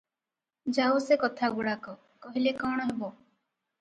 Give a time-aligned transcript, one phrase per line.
[0.77, 1.95] ଯାଉ ସେ କଥାଗୁଡ଼ାକ-
[2.27, 3.15] କହିଲେ କଣ ହେବ?